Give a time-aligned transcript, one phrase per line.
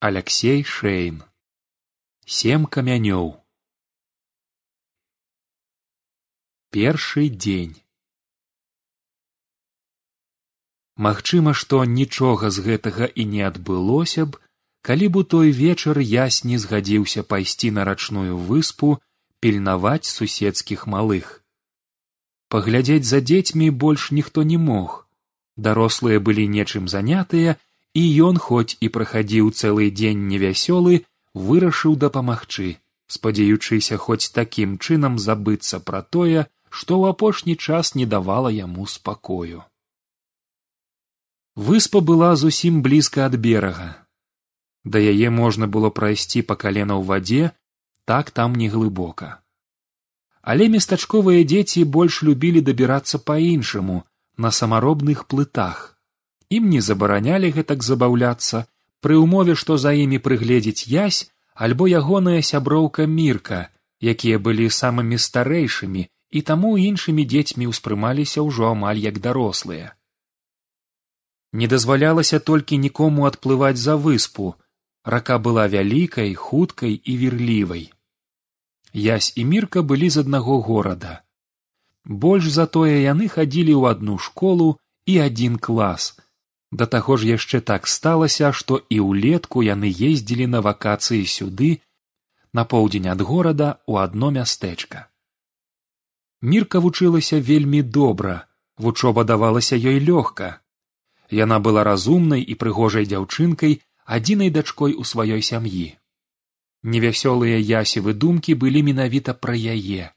[0.00, 1.22] алексей шэйн
[2.26, 3.30] сем камянёў
[6.68, 7.72] першы дзень
[11.08, 14.42] магчыма што нічога з гэтага і не адбылося б
[14.86, 19.00] калі б у той вечар ясь не згадзіўся пайсці на рачную выспу
[19.40, 21.42] пільнаваць суседскіх малых.
[22.48, 25.08] Паглядзець за дзецьмі больш ніхто не мог.
[25.56, 27.56] Дарослыя былі нечым занятыя
[28.00, 30.98] і ён хоць і прахадзіў цэлы дзень невясёлы
[31.48, 32.68] вырашыў дапамагчы
[33.16, 36.44] спадзяючыся хоць такім чынам забыцца пра тое
[36.76, 39.62] што ў апошні час не давала яму спакою.
[41.68, 43.88] Выспа была зусім блізка ад берага.
[44.84, 47.56] Да яе можна было прайсці па калена ў вадзе
[48.04, 49.34] так там не глыбока
[50.46, 53.96] але местачковыя дзеці больш любілі дабірацца па іншаму
[54.44, 55.95] на самаробных плытах
[56.50, 58.66] ім не забаранялі гэтак забаўляцца
[59.02, 61.22] пры ўмове што за імі прыгледзець язь
[61.54, 63.66] альбо ягоная сяброўка мірка
[64.00, 69.94] якія былі самымі старэйшымі і таму іншымі дзецьмі ўспрымаліся ўжо амаль як дарослыя.
[71.52, 74.54] Не дазвалялася толькі нікому адплываць за выспу
[75.04, 77.84] рака была вялікай хуткай і вірлівай.
[78.92, 81.22] Язь і мірка былі з аднаго горада.
[82.04, 84.68] Больш затое яны хадзілі ў адну школу
[85.06, 86.12] і адзін клас
[86.72, 91.70] да таго ж яшчэ так сталася што і ўлетку яны ездзілі на вакацыі сюды
[92.52, 95.08] на поўдзень ад горада у адно мястэчка.
[96.42, 100.60] Мірка вучылася вельмі добра вучоба давалася ёй лёгка.
[101.30, 105.96] Яна была разумнай і прыгожай дзяўчынкай адзінай дачкой у сваёй сям'і.
[106.82, 110.12] Невясёлыя ясевы думкі былі менавіта пра яе.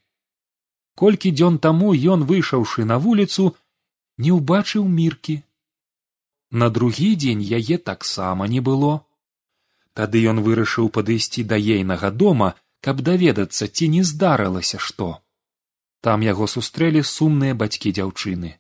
[0.96, 3.56] Колькі дзён таму ён выйшаўшы на вуліцу
[4.18, 5.42] не ўбачыў міркі
[6.52, 9.06] на другі дзень яе таксама не было.
[9.94, 15.22] Тады ён вырашыў падысці да ейнага дома каб даведацца ці не здарылася што.
[16.02, 18.58] Там яго сустрэлі сумныя бацькі дзяўчыны.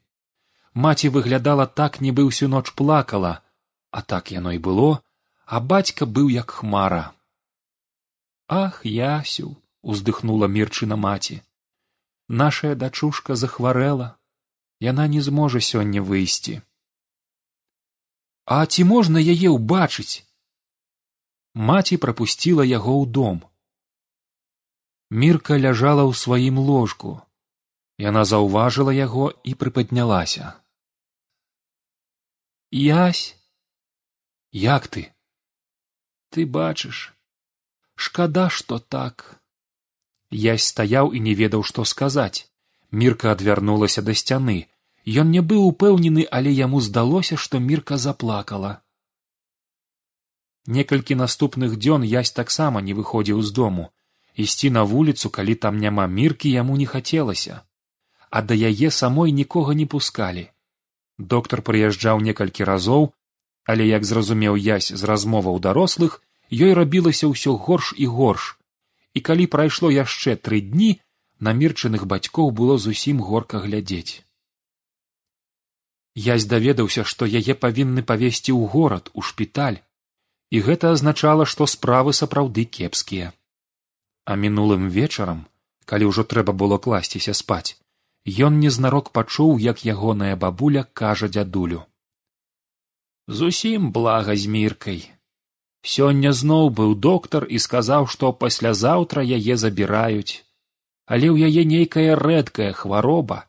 [0.73, 3.41] Маці выглядала так нібы ўсю ноч плакала
[3.91, 5.01] а так яно і было
[5.45, 7.13] а бацька быў як хмара.
[8.47, 11.41] Ах ясю уздыхнула мірчына маці.
[12.27, 14.17] Нашая дачушка захварэла.
[14.79, 16.61] Яна не зможа сёння выйсці
[18.49, 20.25] а ці можна яе ўбачыць?
[21.69, 23.37] Маці прапусціла яго ў дом.
[25.23, 27.13] Мірка ляжала ў сваім ложку.
[28.01, 30.55] Яна заўважыла яго і прыпаднялася.
[32.71, 33.37] Ясь!
[34.51, 35.09] Як ты?
[36.33, 37.13] Ты бачыш
[37.99, 39.23] шкада што так
[40.31, 42.47] ясь стаяў і не ведаў што сказаць.
[42.91, 44.59] Мірка адвярнулася да сцяны
[45.09, 48.81] ён не быў упэўнены але яму здалося што мірка заплакала.
[50.67, 53.89] Некалькі наступных дзён язь таксама не выходзіў з дому.
[54.35, 57.61] Ісці на вуліцу калі там няма міркі яму не хацелася.
[58.29, 60.45] А да яе самой нікога не пускалі.
[61.17, 63.11] Доктар прыязджаў некалькі разоў
[63.65, 66.21] але як зразумеў язь з размоваў дарослых
[66.53, 68.55] ёй рабілася ўсё горш і горш.
[69.13, 71.01] І калі прайшло яшчэ тры дні
[71.39, 74.28] на мірчаных бацькоў было зусім горка глядзець
[76.15, 79.79] язь даведаўся што яе павінны павесці ў горад у шпіталь.
[80.49, 83.33] І гэта азначала што справы сапраўды кепскія.
[84.25, 85.45] А мінулым вечарам
[85.85, 87.77] калі ўжо трэба было класціся спаць
[88.29, 91.85] ён незнарок пачуў як ягоная бабуля кажа дзядулю.
[93.27, 95.09] Зусім блага з міркай.
[95.81, 100.43] Сёння зноў быў доктар і сказаў што паслязаўтра яе забіраюць.
[101.05, 103.45] Але ў яе нейкая рэдкая хвароба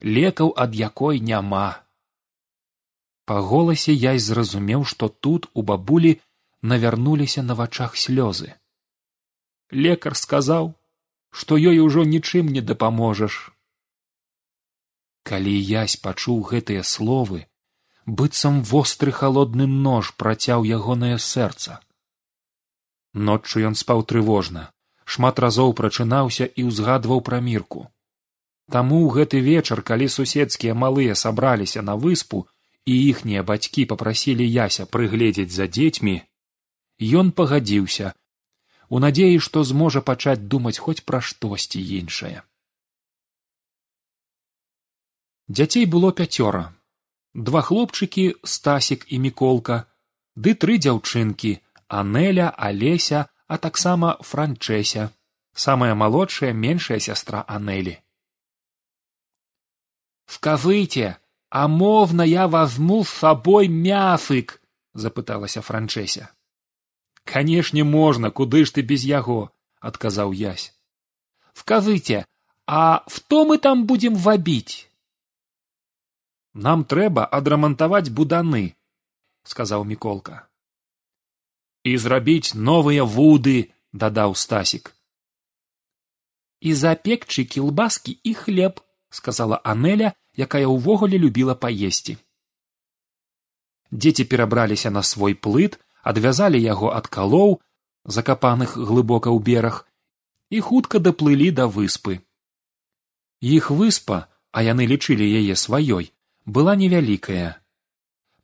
[0.00, 1.82] лекаў ад якой няма
[3.30, 6.12] па голасе я зразумеў што тут у бабулі
[6.72, 8.54] навярнуліся на вачах слёзы.
[9.70, 10.74] Лекар сказаў
[11.30, 13.38] што ёй ужо нічым не дапаможаш.
[15.22, 17.46] Калі язь пачуў гэтыя словы
[18.06, 21.80] быццам востры халодны нож працяў ягонае сэрца.
[23.14, 24.70] Ноччу ён спаў трывожна
[25.04, 27.86] шмат разоў прачынаўся і ўзгадваў пра мірку.
[28.72, 32.46] Таму ў гэты вечар калі суседскія малыя сабраліся на выспу
[32.86, 36.16] і іхнія бацькі папрасілі яся прыгледзець за дзецьмі
[37.22, 38.12] ён пагадзіўся
[38.88, 42.42] у надзеі што зможа пачаць думаць хоць пра штосьці іншае.
[45.48, 46.72] Дзяцей было пяцёра.
[47.34, 49.78] Два хлопчыкі стасік і міколка
[50.36, 51.52] ды тры дзяўчынкі
[51.88, 55.08] анеля алеся а таксама франчэся
[55.64, 57.96] самая малодшая меншая сястра анелі.
[60.26, 61.16] Скажыце
[61.51, 64.61] а мовна я возьму с собой мясык
[64.93, 66.29] запыталася франчэся
[67.23, 70.73] канешне можна куды ж ты без яго адказаў язь
[71.53, 72.25] вказыце
[72.65, 74.89] а хто мы там будзем вабіць
[76.67, 78.63] нам трэба адрамантаваць буданы
[79.43, 80.43] сказаў міколка
[81.87, 83.57] і зрабіць новыя вуды
[84.03, 84.93] дадаў стасік
[86.59, 92.16] і запекчы кілбаскі і хлеб сказала анеля якая ўвогуле любіла паесці.
[93.92, 97.60] Дзеці перабраліся на свой плыт адвязалі яго ад калоў
[98.04, 99.84] закапаных глыбока ў бераг
[100.50, 102.20] і хутка даплылі да выспы.
[103.40, 106.12] Іх выспа а яны лічылі яе сваёй
[106.44, 107.60] была невялікая.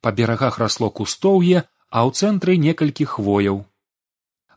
[0.00, 3.64] Па берагах расло кустоўе а ў цэнтры некалькі хвояў.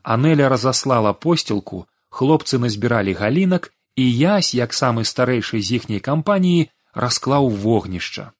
[0.03, 7.49] Анеля разаслала посцілку хлопцы назбіралі галінак і язь як самы старэйшы з іхняй кампаніі расклаў
[7.49, 8.31] вогнішча.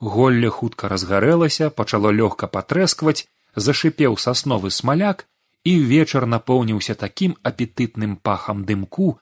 [0.00, 3.26] Голле хутка разгарэлася пачало лёгка патрэскваць
[3.56, 5.26] зашыпеў сасновы смаляк
[5.64, 9.18] і вечар напоўніўся такім апетытным пахам дымку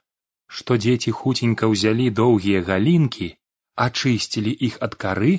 [0.49, 3.27] што дзеці хуценька ўзялі доўгія галінкі
[3.85, 5.33] ачысцілі іх ад кары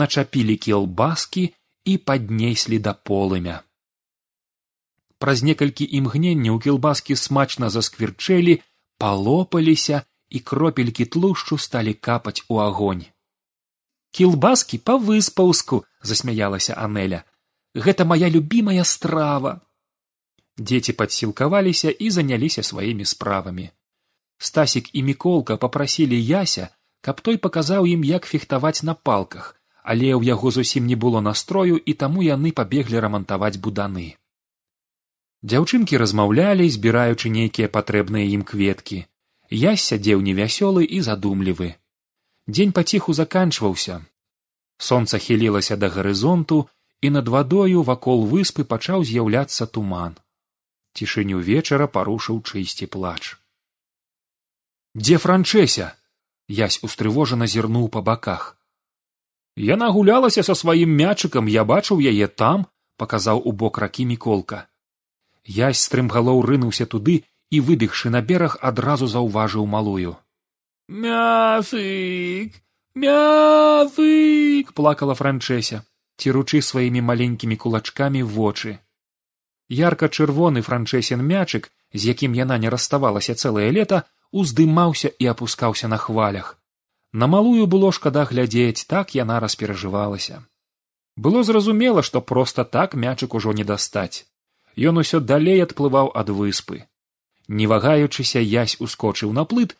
[0.00, 1.44] начапілі кілбаскі
[1.92, 3.62] і паднеслі да полымя.
[5.22, 8.58] Праз некалькі імгненняў кілбаскі смачна засквірчэлі
[8.98, 13.04] палопаліся і кропелькі тлушчу сталі капаць у агонь.
[14.10, 17.24] Кілбаскі па выспаўску засмяялася анеля.
[17.74, 19.60] Гэта моя любимая страва
[20.56, 23.70] дзеці падсілкаваліся і заняліся сваімі справамі.
[24.38, 26.68] Стасік і міколка попрасілі яся
[27.00, 29.56] каб той паказаў ім як фехтаваць на палках
[29.86, 34.18] але ў яго зусім не было настрою і таму яны пабеглі рамантаваць буданы.
[35.46, 39.04] Дзяўчынкі размаўлялі збіраючы нейкія патрэбныя ім кветкі
[39.50, 41.74] я сядзеў невясёлы і задумлівы.
[42.46, 44.04] Дзень паціху заканчваўся.
[44.78, 46.68] Сонца хілілася да гарызонту
[47.00, 50.16] і над вадою вакол выспы пачаў з'яўляцца туман.
[50.94, 53.36] Цішыню вечара парушыў чыйсці плач.
[54.94, 55.92] Дзе франчэся
[56.48, 58.56] язь устрывожана зірнуў па баках.
[59.56, 62.66] Яна гулялася са сваім мячыкам я бачыў яе там
[62.96, 64.68] паказаў у бок ракі міколка.
[65.44, 70.16] Язь стрымгалоў рынуўся туды і выбегшы на бераг адразу заўважыў малую
[70.88, 72.62] мясык!
[72.96, 75.82] Мясык плакала франчэся
[76.16, 78.78] ціручы сваімі маленькімі кулачкамі вочы
[79.68, 84.02] ярка чырвоны франчэсен мячык з якім яна не раставалася цэлае лета
[84.32, 86.58] уздымаўся і апускаўся на хвалях.
[87.12, 90.42] На малую было шкада глядзець так яна расперажывалася
[91.16, 94.26] было зразумела што проста так мячык ужо не дастаць.
[94.76, 96.84] Ён усё далей адплываў ад выспы
[97.48, 99.76] не вагаючыся язь ускочыў на плыт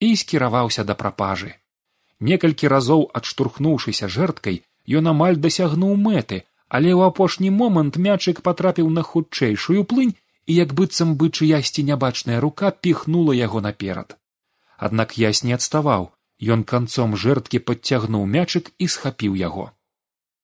[0.00, 1.54] і скіраваўся да прапажы.
[2.20, 4.62] Некалькі разоў адштурхнуўшыся жэрткай
[5.00, 10.14] ён амаль дасягнуў мэты але ў апошні момант мячык патрапіў на хутчэйшую плынь
[10.46, 14.16] і як быццам бы чыясьці нябачная рука піхнула яго наперад.
[14.76, 16.12] Аднак язь не адставаў.
[16.38, 19.72] Ён канцом жэрткі падцягнуў мячык і схапіў яго.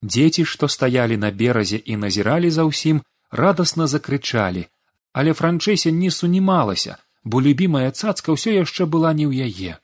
[0.02, 4.66] Дзеці што стаялі на беразе і назіралі за ўсім радасна закрычалі
[5.14, 9.81] але франчэсе не сунімалася бо любімая цацка ўсё яшчэ была не ў яе.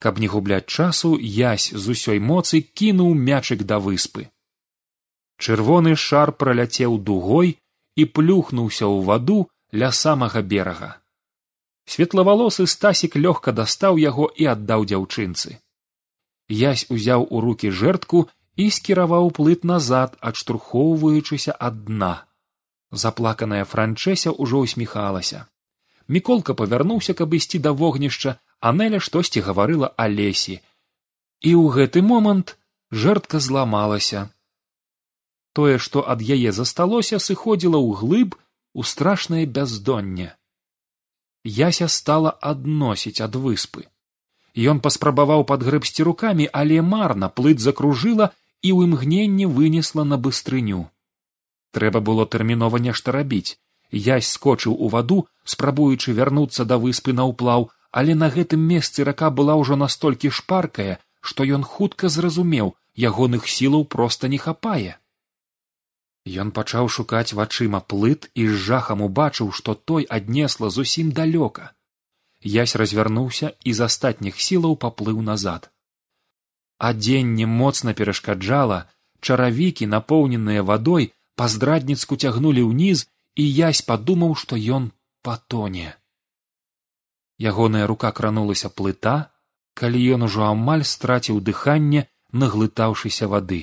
[0.00, 4.28] Каб не губляць часу язь з усёй моцы кінуў мячык да выспы.
[5.36, 7.56] Чырвоны шар праляцеў дугой
[7.96, 9.38] і плюхнуўся ў ваду
[9.72, 10.90] ля самага берага.
[11.86, 15.60] Светлавалосы стасік лёгка дастаў яго і аддаў дзяўчынцы.
[16.48, 18.26] Язь узяў у руки жэртку
[18.56, 22.25] і скіраваў плыт назад адштурхоўваючыся ад дна
[22.96, 25.46] заплаканая франчэся ўжо усміхалася
[26.08, 30.60] міколка павярнуўся каб ісці да вогнішча анеля штосьці гаварыла алесі.
[31.42, 32.56] І ў гэты момант
[32.90, 34.30] жэртка зламалася.
[35.52, 38.38] Тое што ад яе засталося сыходзіла ў глыб
[38.74, 40.32] у страшнае бяздонне.
[41.44, 43.86] Яся стала адносіць ад выспы.
[44.56, 50.86] Ён паспрабаваў падгрэбсці рукамі але марна плыт закружыла і ў імгненне вынесла на быстрыню
[51.78, 53.56] трэба было тэрмінова нешта рабіць.
[53.90, 55.18] Язь скочыў у ваду
[55.54, 60.98] спрабуючы вярнуцца да выспы наўплаў але на гэтым месцы рака была ўжо настолькі шпаркая
[61.30, 62.74] што ён хутка зразумеў
[63.08, 64.96] ягоных сілаў проста не хапае.
[66.42, 71.70] Ён пачаў шукаць вачыма плыт і з жахам убачыў што той аднесла зусім далёка.
[72.42, 75.70] Язь развярнуўся і з астатніх сілаў паплыў назад.
[76.78, 78.80] Адзенне моцна перашкаджала
[79.20, 84.90] чаравікі напоўненыя вадой паздрадніцку цягнулі ўніз і язь падумаў што ён
[85.22, 85.94] патоне.
[87.38, 89.16] Ягоная рука кранулася плыта
[89.76, 93.62] калі ён ужо амаль страціў дыханне наглытаўшыся вады.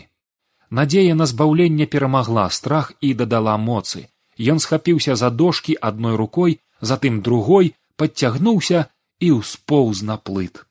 [0.70, 4.10] Надзея на збаўленне перамагла страх і дадала моцы.
[4.38, 8.86] Ён схапіўся за дошкі адной рукой затым другой падцягнуўся
[9.20, 10.66] і ўспоўз на плыт.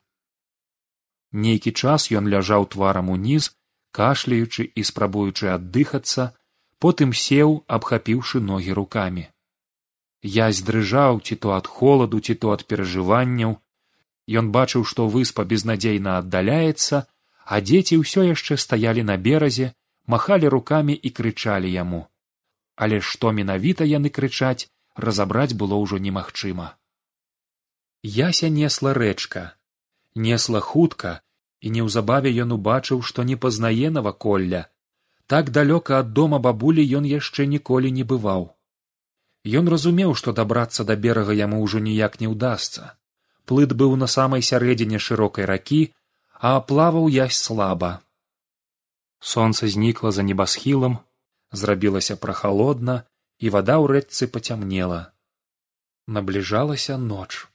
[1.31, 3.51] Нейкі час ён ляжаў тварам уніз
[3.93, 6.31] кашляючы і спрабуючы аддыхацца
[6.79, 9.25] потым сеў абхапіўшы ногі рукамі.
[10.23, 13.57] Язь дрыжаў ці то ад холаду ці то ад перажыванняў.
[14.39, 17.05] Ён бачыў што выспа безнадзейна аддаляецца
[17.45, 19.73] а дзеці ўсё яшчэ стаялі на беразе
[20.07, 22.07] махалі рукамі і крычалі яму.
[22.75, 26.69] Але што менавіта яны крычаць разабраць было ўжо немагчыма.
[28.03, 29.43] Яся несла рэчка
[30.15, 31.21] несла хутка
[31.61, 34.67] і неўзабаве ён убачыў што не пазнае наваколля
[35.27, 38.51] так далёка ад дома бабулі ён яшчэ ніколі не бываў.
[39.59, 42.95] Ён разумеў што дабрацца да берага яму ўжо ніяк не ўдасца.
[43.45, 45.81] Плыт быў на самай сярэдзіне шырокай ракі
[46.39, 48.01] а плаваў язь слаба.
[49.19, 50.99] Сонца знікла за небасхілам
[51.51, 53.03] зрабілася прахалодна
[53.39, 55.11] і вада ў рэчцы пацямнела.
[56.07, 57.47] Набліжалася ноч.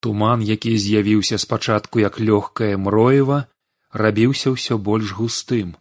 [0.00, 3.44] Туман які з'явіўся спачатку як лёгкае мроева
[3.92, 5.76] рабіўся ўсё больш густым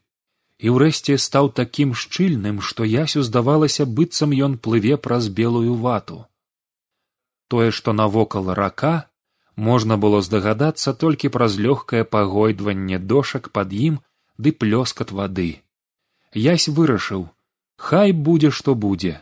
[0.59, 6.25] і ўрэшце стаў такім шчыльным што ясю здавалася быццам ён плыве праз белую вату.
[7.47, 9.09] Тое што навокал рака
[9.55, 13.99] можна было здагадацца толькі праз лёгкае пагойдванне дошак пад ім
[14.37, 15.61] ды плёскат вады.
[16.33, 17.29] Ясь вырашыў
[17.77, 19.21] хай будзе што будзе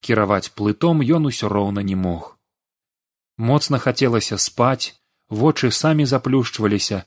[0.00, 2.38] кіраваць плытом ён усё роўна не мог.
[3.36, 4.94] Моцна хацелася спаць
[5.28, 7.04] вочы самі заплюшчваліся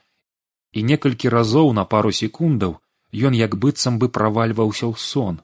[0.72, 2.80] і некалькі разоў на пару секундаў
[3.14, 5.40] ён як быццам бы правальваўся ў сон.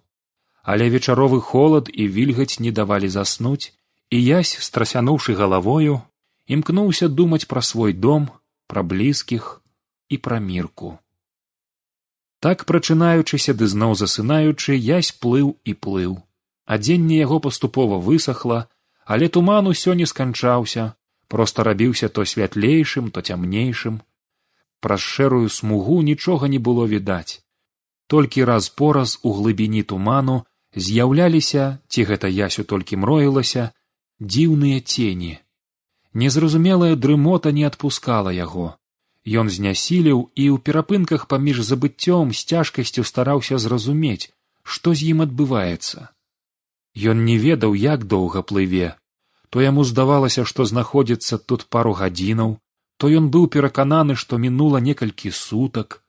[0.63, 3.71] Але вечаровы холад і вільгаць не давалі заснуць
[4.11, 6.01] і язь страсянуўшы галавою
[6.47, 8.29] імкнуўся думаць пра свой дом
[8.67, 9.61] пра блізкіх
[10.09, 10.99] і пра мірку.
[12.39, 16.19] Так прачынаючыся ды зноў засынаючы язь плыў і плыў.
[16.65, 18.67] Адзенне яго паступова высохла
[19.03, 20.93] але туман усё не сканчаўся
[21.27, 23.99] проста рабіўся то святлейшым то цямнейшым.
[24.79, 27.43] Праз шэрую смугу нічога не было відаць
[28.07, 30.37] толькі раз пораз у глыбіні туману
[30.75, 33.71] з'яўляліся ці гэта ясю толькі мроілася
[34.21, 35.33] дзіўныя цені.
[36.13, 38.73] Незразумелая дрымота не адпускала яго.
[39.27, 44.31] Ён знясіліў і ў перапынках паміж забыццём з цяжкасцю стараўся зразумець
[44.67, 46.11] што з ім адбываецца.
[47.11, 48.89] Ён не ведаў, як доўга плыве,
[49.49, 52.57] то яму здавалася, што знаходзіцца тут пару гадзінаў,
[52.99, 56.01] то ён быў перакананы, што мінула некалькі сутак,